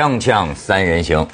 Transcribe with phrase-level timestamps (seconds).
[0.00, 1.26] 锵锵三人行，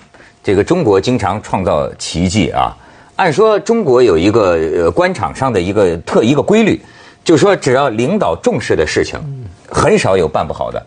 [0.43, 2.77] 这个中国经常创造奇迹啊。
[3.15, 6.83] 按说中国有一个呃官场上的一个特一个规律，
[7.23, 9.21] 就是说只要领导重视的事情，
[9.69, 10.85] 很少有办不好的。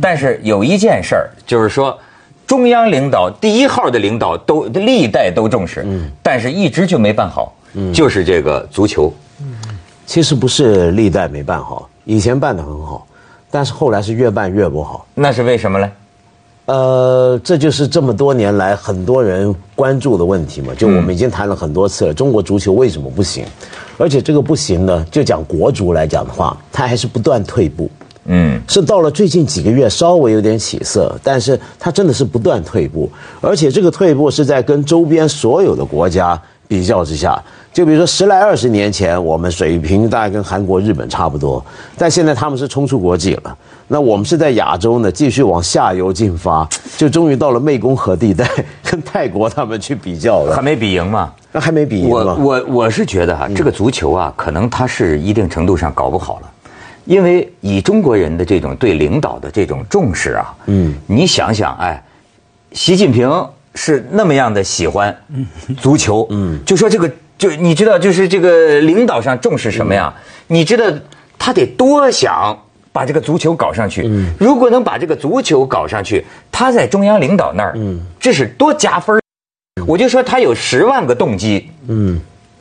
[0.00, 1.96] 但是有一件事儿，就是说
[2.46, 5.86] 中央领导第一号的领导都历代都重视，
[6.22, 7.54] 但是一直就没办好，
[7.92, 9.12] 就是这个足球。
[10.06, 13.06] 其实不是历代没办好，以前办得很好，
[13.50, 15.06] 但是后来是越办越不好。
[15.14, 15.92] 那是为什么呢？
[16.70, 20.72] 呃，这就是这么多年来很多人关注的问题嘛。
[20.78, 23.44] 就我们已经谈了很多次了，中国足球为什么不行？
[23.98, 27.90] 而且这个不行呢，就讲国足来讲的话，它还是不断退步。
[28.26, 33.10] 嗯，是到了最近几个月稍微有点起色，但是它真的是不断退步，
[33.40, 37.42] 而且这个退步是在跟周边所有的国家比较之下。
[37.72, 41.64] 就比如说十来二十年前，我们水平大概跟韩国、日本差不多，
[41.98, 43.56] 但现在他们是冲出国际了。
[43.92, 48.48] 那我们是在亚洲呢，继续往下游进发，就终于到了湄公河地带，
[48.84, 50.54] 跟泰国他们去比较了。
[50.54, 51.32] 还没比赢吗？
[51.50, 56.50] 那还没比赢我我我是觉得哈，这个足球啊，可能它是一定程度上搞不好了，
[57.04, 62.00] 因为以中国人的这种对领导的这种重视啊，嗯，你想想，哎，
[62.70, 63.28] 习近平
[63.74, 65.12] 是那么样的喜欢
[65.80, 67.10] 足球，嗯，就说这个。
[67.36, 70.12] 就你知道，就是这个领导上重视什么呀？
[70.46, 70.84] 你知道
[71.38, 72.54] 他得多想
[72.92, 74.02] 把这个足球搞上去。
[74.06, 79.20] 嗯如果能把这个足球搞上去，他在中央领导那儿，嗯这是多加分
[79.86, 81.70] 我就说他有十万个动机。
[81.88, 82.20] 嗯，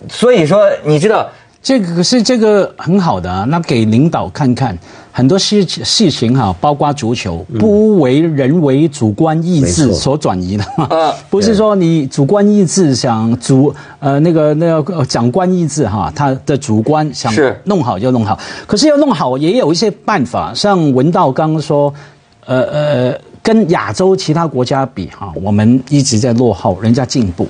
[0.10, 1.30] 所以说你知道。
[1.62, 4.76] 这个是这个很好的啊，那给领导看看
[5.20, 10.64] 很多事事情哈，包括足球，不为人为主观意志所转移的，
[11.30, 17.34] 不是说你主观意志想主呃那个那个长官意志哈，他的主观想
[17.66, 21.94] 弄好就弄好，可是要弄好也有一些办法，像文道刚刚说，
[22.46, 27.46] 呃呃，跟亚洲其他国家比哈，我们一直在落后，人家进步。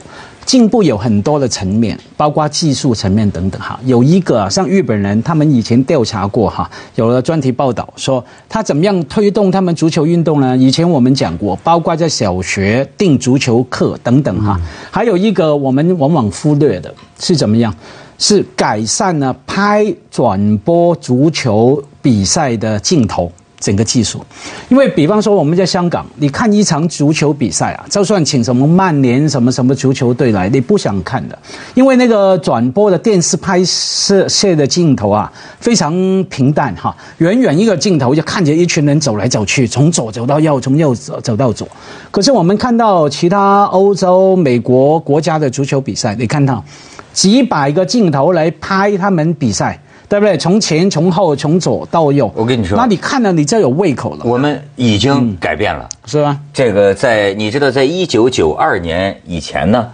[0.50, 3.80] 进步有很多的层面，包括技术层面等等哈。
[3.86, 10.58] 有一个像日本人，他们以前调查过哈，有了专题报道说他怎么样推动他们足球运动呢？
[10.58, 14.60] 以前我们讲过，包括在小学定足球课等等哈。
[14.90, 17.72] 还有一个我们往往忽略的是怎么样？
[18.18, 23.32] 是改善了拍转播足球比赛的镜头。
[23.60, 24.26] 整个技术，
[24.70, 31.38] 因为比方说我们在香港，你看一场足球比赛啊，就算请什么曼联什么什么足球队来，你不想看的，
[31.76, 35.94] 因为那个转播的电视拍摄摄的镜头啊，非常
[36.30, 41.68] 平淡哈，远远一个镜头就看着一群人走来走去，从左走到右，从右走走到左。
[42.12, 46.64] 可是我们看到其他欧洲、美国国家的足球比赛，你看到
[47.12, 49.78] 几百个镜头来拍他们比赛。
[50.10, 50.36] 对不对？
[50.36, 54.26] 从前、从后、从左到右，我跟你说，那你看了，你就有胃口了。
[54.26, 56.36] 我们已经改变了，是吧？
[56.52, 59.88] 这个在你知道，在一九九二年以前呢，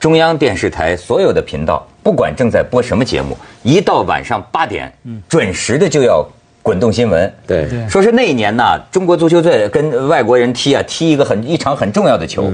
[0.00, 4.92] 中央电视台所有的频道，不管正在播什么节目，一到晚上八点，
[5.28, 6.26] 准时的就要
[6.62, 7.32] 滚动新闻。
[7.46, 12.50] 对，说是那一年呢，中国足球队跟外国人踢啊，踢一个很一场很重要的球。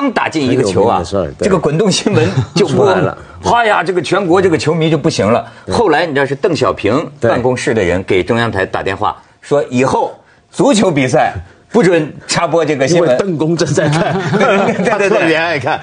[0.00, 1.02] 刚打进一个球啊，
[1.38, 3.16] 这个滚动新闻 就播了。
[3.44, 5.44] 哎呀，这个全国这个球迷就不行了。
[5.70, 10.12] 后来你知道是邓小平办公室的人给中央台打电话说，以后
[10.50, 11.34] 足球比赛
[11.70, 13.18] 不准插播这个新闻。
[13.18, 14.18] 邓公正在看，
[14.84, 15.78] 他特别爱看。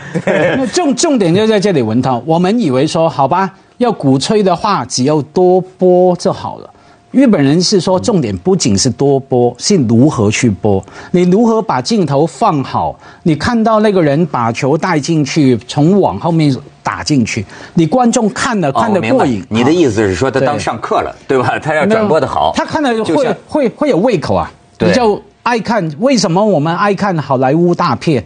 [0.74, 2.20] 重重点就在这里，文涛。
[2.26, 6.70] 我们以为说好吧，要鼓吹的话，只要多播就好了。
[7.12, 10.84] 日本人是说，重点不仅是多播，是如何去播。
[11.12, 12.98] 你如何把镜头放好？
[13.24, 16.54] 你看到那个人把球带进去，从网后面
[16.84, 19.42] 打进去，你观众看了看得过瘾。
[19.50, 21.58] 你的意思是说，他当上课了，对吧？
[21.58, 25.90] 他要转播的好，他看了会会会有胃口啊，比较爱看。
[26.00, 28.22] 为什么我们爱看好莱坞大片？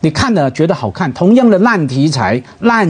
[0.00, 2.86] 你看了觉得好看，同样的烂题材、烂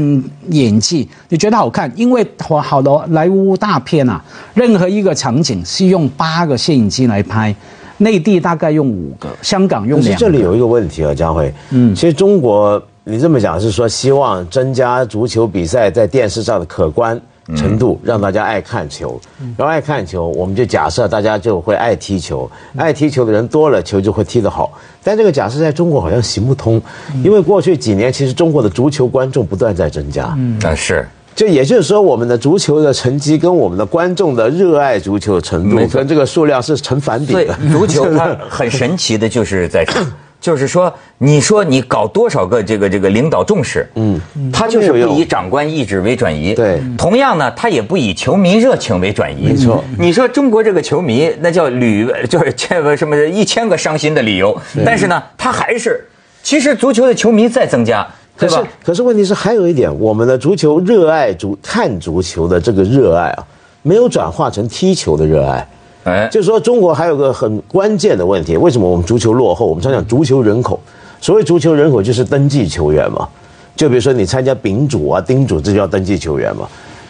[0.49, 1.91] 演技，你觉得好看？
[1.95, 4.23] 因为好好的莱坞大片啊，
[4.55, 7.55] 任何一个场景是用八个摄影机来拍，
[7.99, 10.19] 内地大概用五个，香港用两个。
[10.19, 17.19] 这里有一个问题啊，江辉，嗯，其实中国你这么讲是说希望增加足球比赛在电视上的可观。
[17.55, 19.21] 程度让大家爱看球，
[19.57, 24.73] 然后爱看球，我们就假设大家就会爱踢球，爱踢球的人多了，球就会踢得好。
[25.05, 26.81] 但这个假设在中国好像行不通，
[27.23, 30.35] 因为过去几年其实中国的足球观众不断在增加。
[30.37, 31.07] 嗯，啊是，
[31.37, 37.57] 就也就是说，我们的足球的成绩跟我们的观众的热爱足球程度跟这个数量是成反比的。
[37.71, 39.87] 足球它很神奇的就是在
[40.41, 44.21] 就是说，你说你搞多少个这个这个领导重视，嗯，
[44.53, 46.55] 他就是不以长官意志为转移。
[46.55, 49.49] 对，同样呢，他也不以球迷热情为转移。
[49.49, 56.07] 没错，你说中国这个球迷，那叫屡就是这个什么一千个伤心的理由，但是呢，他还是，
[56.43, 58.07] 其实足球的球迷在增加。
[58.37, 63.45] 可是，可是问题是还有一点，我们的足球热爱足看足球的这个热爱啊，
[63.83, 65.67] 没有转化成踢球的热爱。
[66.07, 69.67] 哎，就是说中国还有个很关键的问题，为什么我们足球落后？
[69.67, 70.79] 我们常讲足球人口，
[71.21, 73.29] 所谓足球人口就是登记球员嘛。
[73.75, 76.69] 就比如说你参加丙组啊、丁组，这叫登记球员嘛。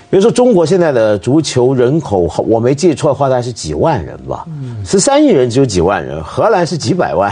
[0.09, 4.47] 比如说中国现在的足球人口，我没记错的话，大概是几万人吧，
[4.83, 7.31] 十三亿人只有几万人，荷兰是几百万。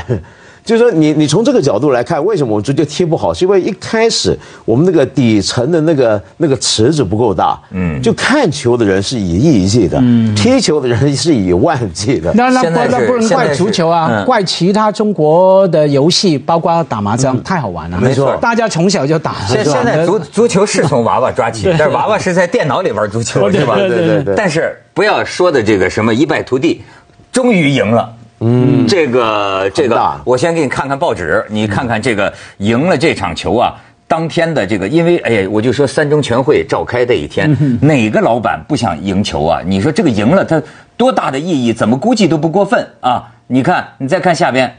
[0.65, 3.35] 就是说，你你从这个角度来看，为什么我们足球踢不好？
[3.35, 7.61] 是因为一开始我们那个底层的那个那个池子不够大。
[7.73, 12.33] 嗯，就看球的人是以亿计的，嗯踢球的人是以万计的。
[12.35, 18.01] 那那不那不能怪足球啊，怪其他中国的游戏，包括打麻将，太好玩了。
[18.01, 19.35] 没错，大家从小就打。
[19.47, 23.77] 现现在足足球是从娃娃抓起，但是娃娃是在电脑里玩足球，是吧？
[23.77, 24.35] 对对对。
[24.35, 26.83] 但是不要说的这个什么一败涂地，
[27.31, 28.11] 终于赢了。
[28.41, 33.75] 嗯，这个这个，我先给你看看报纸，你看看这个赢了这场球啊，
[34.07, 39.61] 当天的这个，因为哎呀，我就说三中全会召开这一天，哪个老板不想赢球啊？
[39.65, 40.61] 你说这个赢了，他
[40.97, 41.73] 多大的意义？
[41.73, 43.31] 怎么估计都不过分啊！
[43.47, 44.75] 你看，你再看下边，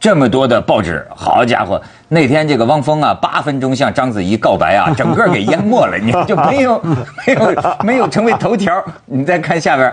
[0.00, 8.82] 这么多的报纸，好家伙，那天这个汪峰啊，八分钟向章子怡告白啊， 整个给淹没了，你就没有没有没有成为头条。
[9.04, 9.92] 你再看下边，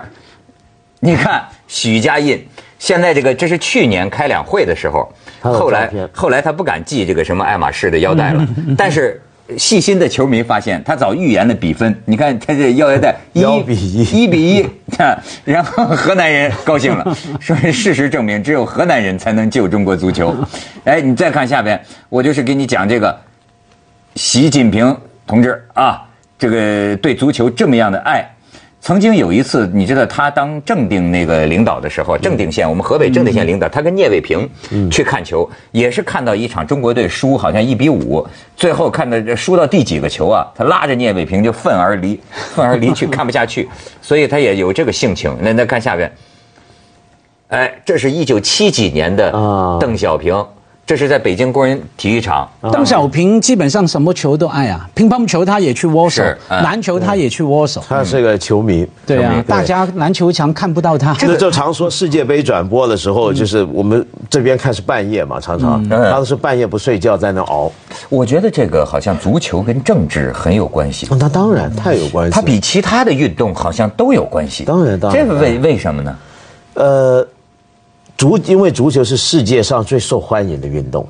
[1.01, 2.43] 你看许家印。
[2.79, 5.07] 现在这个这是去年开两会的时候，
[5.41, 8.47] 后来后来他不敢系这个什么爱马仕的腰带了，
[8.77, 9.21] 但是
[9.57, 14.65] 细心的球迷发现他早预言了比分，你看他这腰带一比一，一比一，
[15.43, 20.33] 然后河南人高兴了， 说事实证明只有河南人才能救中国足球。
[20.85, 23.15] 哎，你再看下边，我就是给你讲这个
[24.15, 24.95] 习近平
[25.27, 26.01] 同志啊，
[26.37, 28.25] 这个对足球这么样的爱。
[28.81, 34.49] 曾经有一次，你知道他当正定那个领导的时候，正定县我们河北正定县领导，他跟聂卫平
[34.89, 42.19] 去看球，也是看到一场中国队输，好像一比五，最后看到输到第几个球啊，他拉着聂卫平就愤而离，
[42.55, 43.67] 愤而离去，看不下去，
[44.01, 45.37] 所以他也有这个性情。
[45.41, 46.11] 那那看下边，
[47.49, 49.29] 哎，这是一九七几年的
[49.79, 50.33] 邓小平。
[50.89, 52.49] 这是在北京工人体育场。
[52.71, 57.79] 邓小平基本上什么球都爱啊，乒乓球他也去握手，篮球他也去握手。
[57.87, 58.87] 他是个球迷。
[59.05, 61.13] 对啊，大家篮球场看不到他。
[61.13, 67.71] 这个就常说世界杯转播的时候，就是我们这边看是半夜嘛，常常他都是半夜不睡觉在那熬。
[68.09, 71.07] 我觉得这个好像足球跟政治很有关系。
[71.19, 72.33] 那当然太有关系。
[72.33, 74.63] 它比其他的运动好像都有关系。
[74.65, 75.23] 当然，当然。
[75.23, 76.17] 这个为为什么呢？
[76.73, 77.27] 呃。
[78.19, 81.07] 足，因为足球是世界上最受欢迎的运动，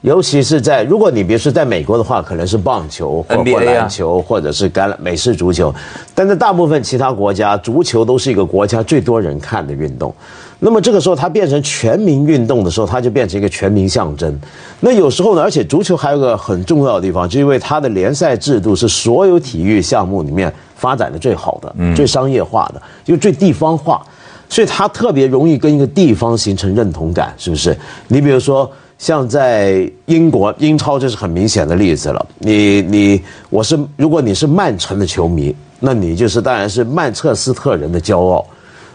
[0.00, 5.72] 尤其是在如果你比如说在美国的话，可能是棒球或或篮球，或者是橄榄美式足球，
[6.12, 10.12] 但在大部分其他国家，足球都是一个国家最多人看的运动。
[10.58, 14.36] 那么这个时候它变成全民运动的时候，它就变成一个全民象征。
[14.80, 24.04] 那有时候呢，而且足球还有个很重要的地方，就因为它的联赛制度是所有体育项目里面发展的最好的，最商业化的，就最地方化。
[24.50, 27.74] 所以它特别容易跟一个地方形成认同感，是不是？
[28.08, 32.26] 你比如说，像在英国英超，这是很明显的例子了。
[32.38, 38.44] 你你我是，如果你是曼城的球迷，那你就是当然是曼彻斯特人的骄傲。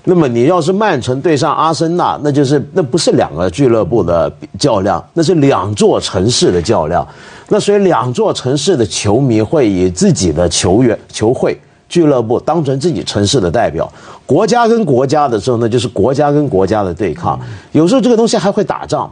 [0.03, 7.08] 那么你要是曼城对上阿森纳，那就是那不是两个俱乐部的较量，那是两座城市的较量。
[7.48, 11.58] 那所以两座城市的球迷会以自己的球员球会。
[11.96, 13.90] 俱乐部当成自己城市的代表，
[14.25, 17.40] 国家跟国家的时候呢，就是国家跟国家的对抗。
[17.72, 19.10] 有时候这个东西还会打仗，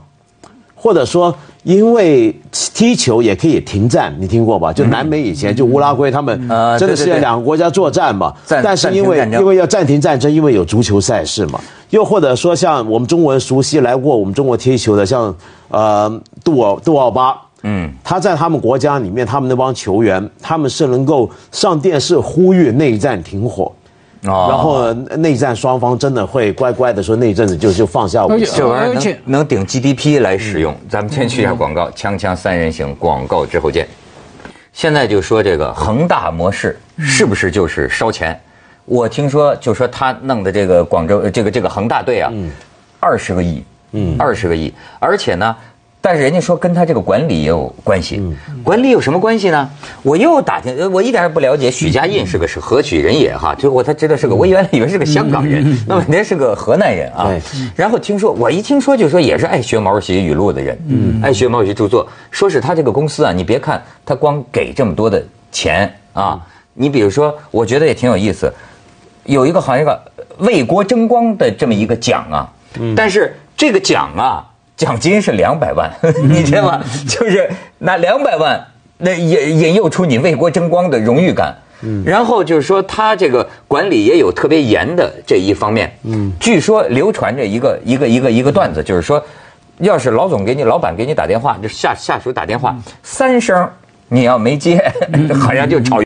[0.75, 4.73] 或者说因为踢球也可以停战，你听过吧？
[4.73, 6.37] 就南美以前就乌拉圭他们
[6.77, 11.57] 真的是两个国家作战嘛，但是因为因为要暂停战争，因为有足球赛事嘛。
[11.91, 15.33] 又或者说像我们中国人熟悉来过我们中国踢球的，像
[15.69, 17.39] 呃杜尔杜奥巴。
[17.65, 23.71] 嗯，他在他们国家里面，他们那帮球员，他们是能够上电视呼吁内战停火，
[24.21, 30.75] 然后内战双方真的会乖乖的说那一阵子就就放下武器，这玩意儿能能顶 GDP 来使用。
[30.89, 33.87] 咱们先去一下广告，锵锵三人行，广告之后见。
[34.73, 38.37] 现在就说这个恒大模式是不是就是烧钱？
[38.83, 42.29] 我听说就说他弄的这个广州这个这个恒大队啊，
[42.99, 45.55] 二十个亿，嗯，二十个亿，而且呢。
[46.05, 48.21] 但是人家说跟他这个管理也有关系。
[48.61, 49.69] 管理有什么关系呢？
[50.01, 57.31] 我又打听，我一点也不了解许家印是个是何许人也哈，最后我才知道是个，我原来以为是个香港人，那么人是个河南人啊。
[57.73, 60.77] 然后听说我一听说就说也是爱学毛主席语录的人，
[61.23, 66.37] 爱学毛主席著作，说是他这个公司啊，你别看他光给这么多的钱啊，
[66.73, 68.53] 你比如说，我觉得也挺有意思，
[69.23, 69.97] 有一个好像一个
[70.39, 72.51] 为国争光的这么一个奖啊，
[72.93, 74.49] 但是这个奖啊。
[74.75, 75.91] 奖金是两百万，
[76.27, 76.83] 你知道吗？
[77.07, 77.49] 就是
[77.79, 78.59] 拿两百万，
[78.97, 81.55] 那引引诱出你为国争光的荣誉感。
[82.05, 85.93] 然后就是说，他这个管理也有特别严的这一方面。
[86.03, 89.21] 嗯，据说流传着一个一个一个一个段子，就是说，
[89.79, 93.69] 要是老总给你、老板给你打电话，就下下属打电话三声，
[94.07, 94.81] 你要没接，
[95.37, 96.01] 好像就吵。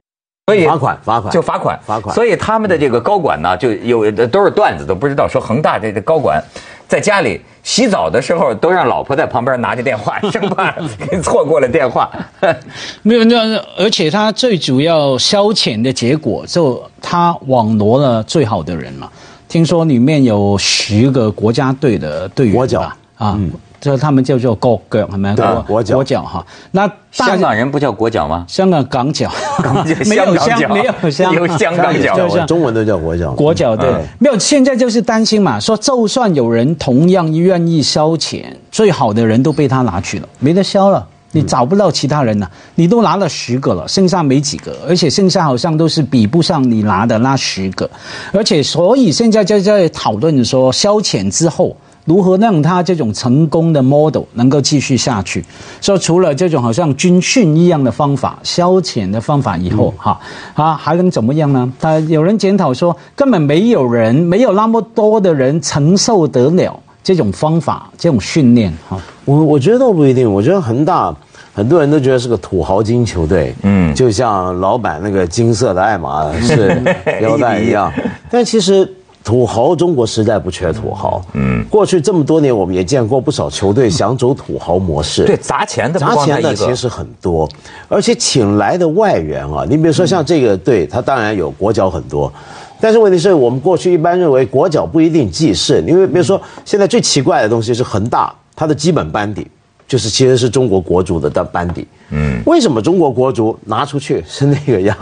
[0.48, 2.16] 所以罚款，罚款就罚款，罚款。
[2.16, 6.44] 所以他们的这个高管呢，就有的都是段子，都不知道说恒大这个高管。
[6.88, 10.74] 在家里洗澡的时候，都让老婆在旁边拿着电话， 生怕
[11.10, 12.10] 给错过了电话。
[13.04, 19.12] 没有，那而且他最主要消遣的结果，就他网罗了最好的人嘛。
[19.50, 23.38] 听说里面有十个国家队的队员，国脚啊。
[23.80, 26.46] 这他们叫做国脚，还蛮国国脚哈。
[26.72, 28.44] 那香港人不叫国脚吗？
[28.48, 29.32] 香港港脚，
[30.10, 33.32] 没有香，没有香，有香港脚，中文都叫国脚。
[33.34, 34.40] 国脚对，没有。
[34.40, 42.50] 现在就是担心嘛，说就算有人同样愿意消遣，最好的人都被他拿去了，没得消了，你找不到其他人了。
[42.76, 47.88] 你都拿了十个了，剩下没几个，而且剩下好像都是比不上你拿的那十个，
[48.34, 51.76] 而且所以现在就在讨论说消遣之后。
[52.08, 55.44] 如何让他这种成功的 model 能够继续下去？
[55.82, 60.18] 说除了这种好像军训一样的方法、消遣的方法以后，哈
[60.54, 61.70] 啊还能怎么样呢？
[61.82, 68.74] 他有人检讨说，根本没有人没有那么多的人承受得了这种方法、这种训练。
[68.88, 70.32] 哈，我我觉得倒不一定。
[70.32, 71.14] 我觉得恒大
[71.54, 76.82] 很多人都觉得是个土豪金球队，嗯，就像老板那个金色的爱马仕
[77.22, 77.92] 腰带一样，
[78.32, 78.90] 但其实。
[79.28, 81.22] 土豪，中国实在不缺土豪。
[81.34, 85.26] 嗯，过去这么多年，我们也见过不少球队想走土豪模式。
[85.26, 87.46] 对，砸钱的，砸钱的其实很多，
[87.90, 92.32] 而且请来的外援啊，你比如说像这个队，他当然有国脚很多，
[92.80, 99.46] 但是问题是我们过去一般认为国脚不一定济世，因为比如说现在最奇怪的东西是恒大，它的基本班底
[99.86, 101.86] 就是其实是中国国足的的班底。
[102.12, 104.96] 嗯，为什么中国国足拿出去是那个样？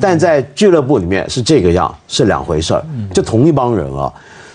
[0.00, 4.12] 但在俱乐部里面是这个样，是两回事儿，就同一帮人啊。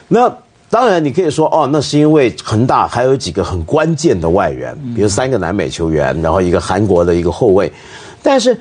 [0.08, 0.34] 那
[0.70, 7.72] 当然你可以说哦，那是因为恒大还有几个很关键的外援，比如三个南美球员，然后一个韩国的一个后卫。
[8.22, 8.58] 但是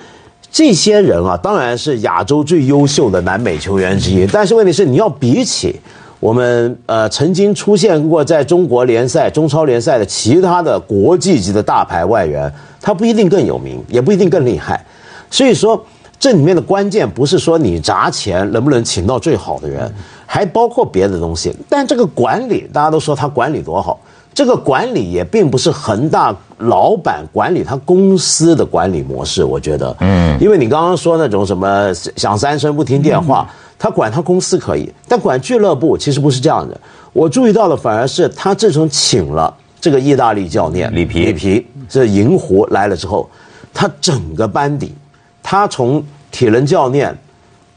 [0.50, 4.26] 这些人啊，当然是亚洲最优秀的南美球员之一。
[4.26, 5.74] 但是问题是，你要比起
[6.20, 14.84] 我们呃曾经出现过在中国联赛、中超联赛的其他的国际级的大牌外援，他不一定更有名，也不一定更厉害。
[15.30, 15.84] 所以说。
[16.26, 19.88] 这里面的关键不是说你砸钱能不能请到最好的人，
[20.26, 21.54] 还包括别的东西。
[21.68, 24.00] 但这个管理，大家都说他管理多好，
[24.34, 29.44] 这个管理也并不是恒大老板管理他公司的管理模式。
[29.44, 36.76] 我觉得，嗯，因为你刚刚说那种什么响三声不听电话，他管他公司可以，但管俱乐部其实不是这样的。
[37.12, 43.30] 我注意到的反而是他自从请了这个意大利教练里皮，里皮这银狐来了之后，
[43.72, 44.92] 他整个班底。
[45.48, 47.16] 他从体能教练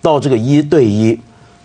[0.02, 1.18] 到这个一对一，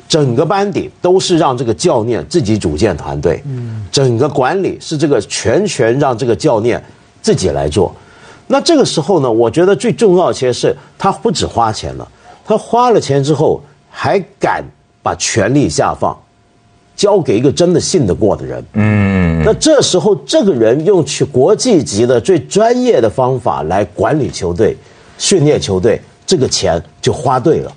[0.09, 6.83] 整个班底都是让这个教练自己组建团队，嗯整个管理是这个全权让这个教练
[7.23, 7.95] 自己来做。
[8.47, 12.09] 那这个时候呢，我觉得最重要其实是他不止花钱了，
[12.45, 13.61] 他花了钱之后
[13.91, 14.63] 还敢
[15.03, 16.17] 把权力下放，
[16.95, 18.65] 交给一个真的信得过的人。
[18.75, 24.77] 嗯，那这时候这个人用去国际级的最专业的方法来管理球队。
[25.17, 27.73] 训练球队，这个钱就花对了。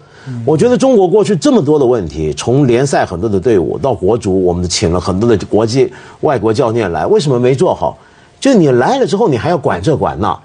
[0.45, 5.89] 我觉得中国过去这么多的问题，从联赛很多的队伍到国足，我们请了很多的国际
[6.19, 7.97] 外国教练来，为什么没做好？
[8.37, 10.37] 就你来了之后，你还要管这管那。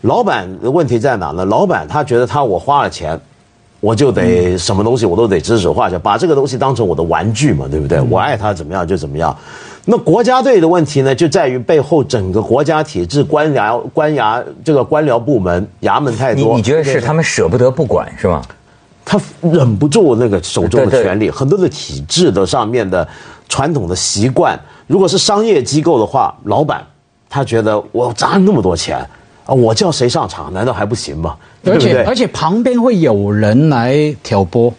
[0.00, 1.44] 老板的问题在哪呢？
[1.44, 3.20] 老板他觉得他我花了钱，
[3.78, 8.00] 我就得什么东西我都得指手画脚，把这个东西当成我的玩具嘛，对不对？
[8.00, 9.36] 我爱他怎么样就怎么样。
[9.90, 16.50] 那国家队的问题呢，就在于背后整个国家体制、官僚、官衙这个官僚部门、衙门太多。
[16.50, 18.42] 你你觉得是他们舍不得不管是吗？
[19.02, 23.08] 他忍不住那个手中的权力，很多的体制的上面的
[23.48, 24.60] 传统的习惯。
[24.86, 26.84] 如果是商业机构的话，老板
[27.30, 28.98] 他觉得我砸那么多钱
[29.46, 31.34] 啊，我叫谁上场难道还不行吗？
[31.64, 34.70] 而且而且旁边会有人来挑拨。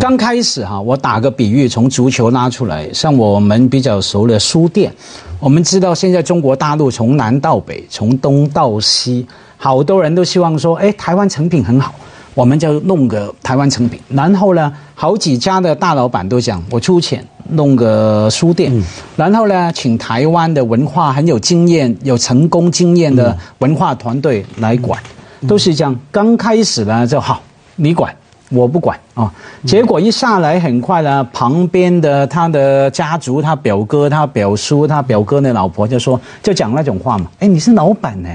[0.00, 4.92] 刚开始哈，我打个比喻，从足球拉出来，像我们比较熟的书店，
[5.38, 9.24] 我们知道现在中国大陆从南到北，从东到西，
[9.56, 11.94] 好多人都希望说，哎，台湾成品很好，
[12.34, 14.00] 我们就弄个台湾成品。
[14.08, 18.72] 然后呢，好几家的大老板都讲，我出钱弄个书店，
[19.14, 25.00] 然后呢，请台湾的文化很有经验、有成功经验的文化团队来管，
[25.46, 25.96] 都是这样。
[26.10, 27.40] 刚开始呢就好，
[27.76, 28.12] 你管。
[28.50, 29.32] 我不管啊，
[29.64, 38.28] 结果一下来很快呢，旁边的他的家族，他表哥、他表叔、他表哥的老婆就说，就讲那种话嘛，哎，你是老板呢。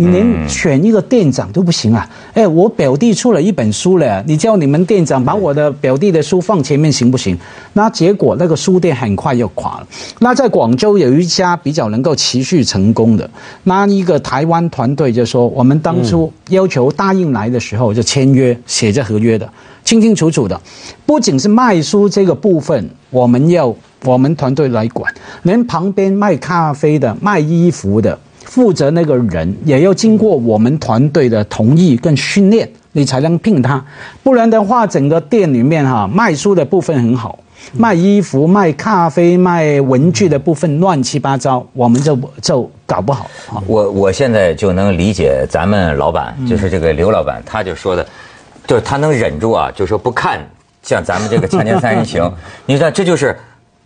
[0.00, 2.08] 你连选一个店长都不行啊！
[2.32, 7.36] 哎，我表弟出了一本书了，你叫你们店长把我的表弟的书放前面行不行？
[7.72, 9.86] 那结果那个书店很快又垮了。
[10.20, 13.28] 那在广州有一家比较能够持续成功的，
[13.64, 19.50] 那一个台湾团队就说，我们当初要求答应来的时候就签约，写着合约的，
[19.82, 20.60] 清清楚楚的，
[21.04, 23.74] 不仅是卖书这个部分，我们要
[24.04, 25.12] 我们团队来管，
[25.42, 28.16] 连旁边卖咖啡的、卖衣服的。
[28.48, 33.84] 负责那个人也要经过我们团队的同意跟训练，你才能聘他，
[34.22, 37.38] 不然的话，整个店里面哈卖书的部分很好，
[37.74, 43.30] 卖衣服、卖咖啡、卖文具的部分乱七八糟，我们就就搞不好。
[43.66, 48.06] 我我现在就能理解咱们老板，就是这个刘老板，他就说的，
[48.66, 50.40] 就是他能忍住啊，就说不看
[50.82, 52.22] 像咱们这个《锵锵三人行》，
[52.64, 53.36] 你知道这就是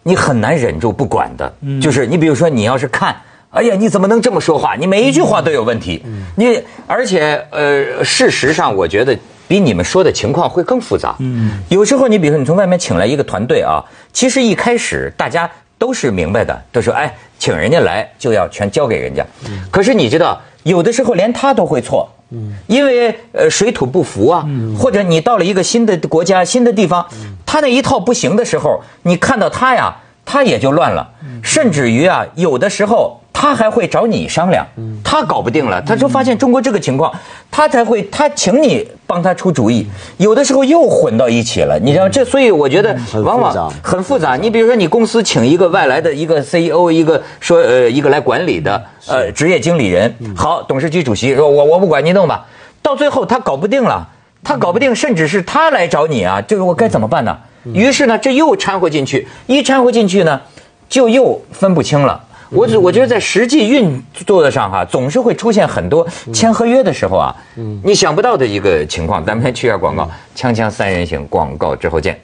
[0.05, 3.17] 你很难忍住不管的，就是你比如说你要是看。
[3.53, 4.75] 哎呀，你怎么能这么说话？
[4.77, 6.03] 你每一句话都有问题。
[6.37, 9.15] 你而且呃，事实上我觉得
[9.47, 11.15] 比你们说的情况会更复杂。
[11.19, 19.23] 嗯，有时候你比如说你从外面请来一个团队啊，其实一开始大家都是明白的，都说哎，请人家来就要全交给人家。
[19.71, 22.11] 可是你知道，有的时候连他都会错。
[22.31, 27.07] 嗯，因为呃水土不服啊，或者你到了一个新的国家、新的地方，
[27.45, 29.95] 他那一套不行的时候，你看到他呀，
[30.25, 31.07] 他也就乱了。
[31.43, 33.19] 甚至于啊，有的时候。
[33.33, 34.65] 他还会找你商量，
[35.03, 37.13] 他搞不定了，他说发现中国这个情况，
[37.51, 39.87] 他才会他请你帮他出主意，
[40.19, 44.37] 有的时候又混到一起了，你知道这，所以我觉得往往很复杂。
[44.37, 52.47] 你比如说，你公司请一个外来的一个 CEO，一个说呃一个来管理的呃职业经理人，好，董事局主席说我我不管你弄吧，
[52.81, 54.07] 到最后他搞不定了，
[54.45, 57.37] 他搞不定，甚至是他来找你啊，就是我该怎么办呢？
[57.73, 60.41] 于是呢，这又掺和进去，一掺和进去呢，
[60.89, 62.21] 就又分不清了。
[62.53, 67.35] 我只我觉得在实际运作的上哈，总是会出现很多签合约的时候啊，
[67.83, 69.25] 你想不到的一个情况。
[69.25, 72.19] 咱们先去下广告，锵锵三人行，广告之后见。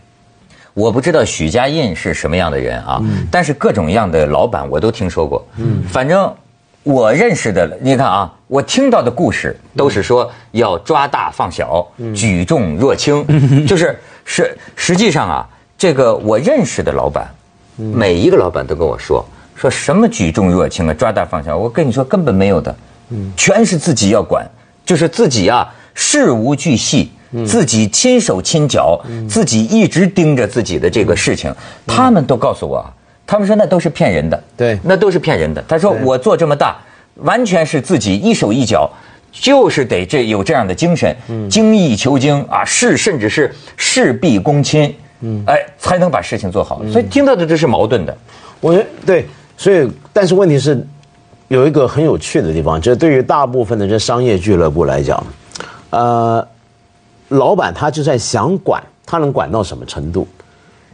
[0.75, 5.45] 我不知道许家印是什么样的人啊，但是各种样的老板我都听说过。
[5.89, 6.33] 反正
[6.83, 13.27] 我认识的，你看啊，我听到的故事都是说要抓大放小，举重若轻，
[13.67, 17.29] 就是是实际上啊，这个我认识的老板，
[17.77, 19.25] 每一个老板都跟我说。
[19.59, 22.75] 说什么举重若轻啊，抓大放小，我跟你说根本没有的，
[23.11, 24.49] 嗯，全是自己要管，
[24.87, 27.11] 就是自己啊事无巨细，
[27.45, 31.53] 自己亲手亲脚，自己一直盯着自己的这个事情，
[31.85, 32.89] 他们都告诉我，
[33.27, 35.61] 他们说那都是骗人的，对，那都是骗人的。
[35.67, 36.77] 他说我做这么大，
[37.17, 38.89] 完全是自己一手一脚，
[39.33, 41.17] 就是得这有这样的精神，
[41.51, 46.81] 精益求精啊，事甚至是事必躬亲，嗯，哎，才能把事情做好。
[46.93, 48.17] 所以听到的这是矛盾的，
[48.61, 49.27] 我觉得对。
[49.59, 50.83] 所以，但是问题是，
[51.49, 55.23] 有一个很有趣的地方，就是对于大部分的这商业俱乐部来讲，
[55.91, 56.47] 呃，
[57.29, 60.27] 老板他就在想管，他能管到什么程度？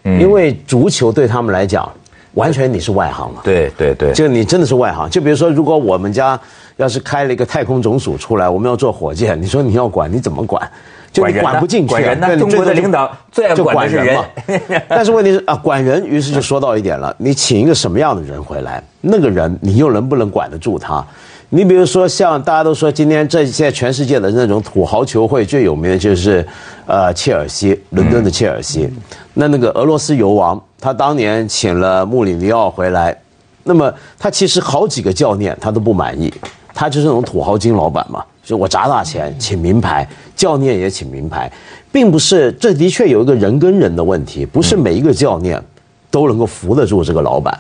[0.03, 1.91] 因为足球对他们来讲，
[2.33, 3.41] 完全你是外行嘛。
[3.45, 5.09] 对对对，就你真的是外行。
[5.09, 6.39] 就比如说，如果我们家
[6.77, 10.71] 要是开了一个太空总署出来，我们要做火箭，你说你要管，你怎么管？
[11.15, 12.37] 就你管不进去，管人呢？
[12.37, 14.25] 中国的领导最爱管的是人嘛。
[14.89, 21.07] 但是问题是啊，管人，于是就说到一点了：你请一个什么样的人回来，那个人你又能不能管得住他？
[21.51, 26.45] 你比如说，像大家都说，今天这现在全世界的那种土豪球会最有名的就是，
[26.85, 28.91] 呃，切尔西，伦敦的切尔西。
[29.35, 33.17] 那那个俄罗斯油王，他当年请了穆里尼奥回来，
[33.63, 36.33] 那么他其实好几个教练他都不满意，
[36.75, 38.25] 他就是那种土豪金老板嘛。
[38.45, 41.51] 就我砸大钱请名牌教练也请名牌，
[41.91, 45.63] 并不是这的确有一个人跟人的问题，不是每一个教练
[46.11, 47.59] 都能够扶得住这个老板。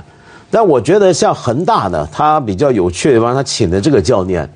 [0.51, 4.49] 但我觉得像恒大呢，他比较有趣的地方，他请的这个教练，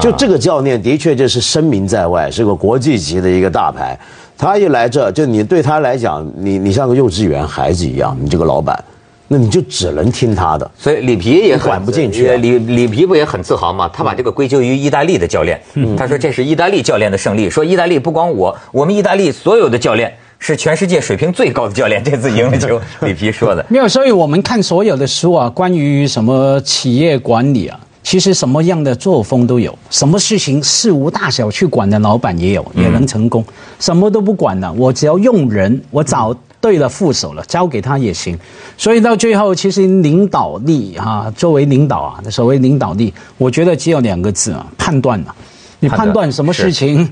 [0.00, 3.98] 就这个教练的确就是声名在外，是个国际级的一个大牌。
[4.38, 8.82] 他一来这就你对他来讲，你你像个幼稚园孩子一样，你这个老板。
[9.26, 12.36] 那你就只能听他的，所以里皮也管不进去。
[12.36, 13.90] 里里皮不也很自豪吗？
[13.92, 15.58] 他把这个归咎于意大利的教练，
[15.96, 17.48] 他说这是意大利教练的胜利。
[17.48, 22.78] 说意大利不光我，我们意大利所有的教练是全世界水平最高的教练，这次赢了球。
[23.00, 33.42] 里皮说的没有，所以我们看所有的书啊，关于什么企业管理啊，其实什么样的作风都有，什么事情事无大小去管的老板也有，也能成功。
[33.80, 38.38] 什么都不管的，我只要用人，我找对了副手了，交给他也行。
[38.78, 45.34] 所以到最后，其实领导力啊，作为领导啊，所谓领导力，我觉得只有两个字啊，判断啊。
[45.80, 47.06] 你判断什么事情，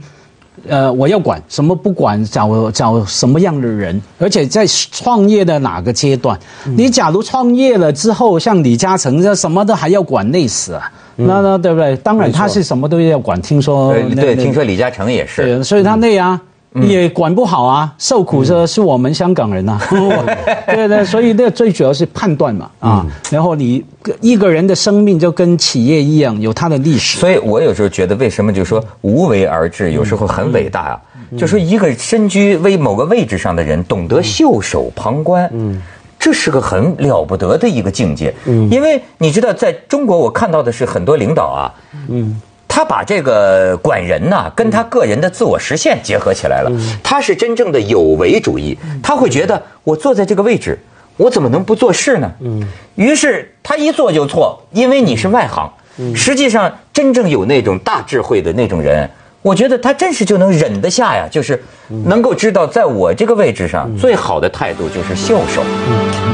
[0.67, 10.91] 呃，我要管什么不管，找找什么样的人，而且在创业的哪个阶段，你假如创业了之后，像李嘉诚这什么都还要管，累死啊！
[11.17, 11.95] 那那对不对？
[11.99, 16.41] 当然他是什么都要管，听说对，听说李嘉诚也是，对，所以他累啊。
[16.75, 19.79] 也管不好啊，受苦的是我们香港人呐。
[20.67, 23.07] 对对，所以那最主要是判断嘛啊。
[23.31, 23.85] 然后你
[24.21, 27.19] 一个人的生命就跟企业一样，有它的历史。
[27.19, 31.01] 所以我有时候觉得，为什么就说无为而治，有时候很伟大啊？
[31.37, 35.81] 就说一个身居为某个位置上的人，懂得袖手旁观，嗯，
[36.19, 38.35] 这是个很了不得的一个境界。
[38.47, 41.73] 嗯，因为你知道，在中国，我看到的是很多领导啊，
[42.09, 42.41] 嗯。
[42.75, 46.73] 他把这个管人呢，跟他个人的自我实现结合起来了。
[47.03, 50.79] 他是真正的有为主义，他会觉得我坐在这个位置，
[51.19, 52.33] 我怎么能不做事呢？
[52.41, 55.71] 嗯，于是他一做就错，因为你是外行。
[56.17, 59.07] 实际上，真正有那种大智慧的那种人，
[59.43, 61.63] 我觉得他真是就能忍得下呀，就是
[62.07, 65.63] 能够知道，在我这个位置上，最好的态度就是袖手。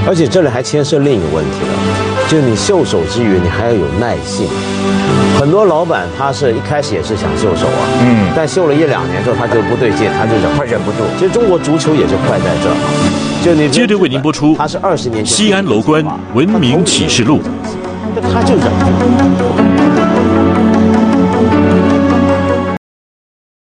[0.06, 4.46] 而且这里还牵涉另一个问题了，就是你袖手之余，你还要有耐性。
[5.38, 10.98] 很多老板他是一开始也是想袖手啊，嗯，但秀了一两年之后他就不对劲，他就忍，快忍不住。
[11.16, 12.74] 其实中国足球也是快在这儿，
[13.44, 14.56] 就你接着为您播出。
[14.58, 17.40] 他是二十年西安楼观文明启示录，
[18.34, 19.77] 他就忍。